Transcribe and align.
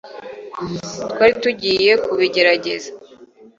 twari 1.11 1.33
tugiye 1.43 1.91
kubigerageza 2.05 2.89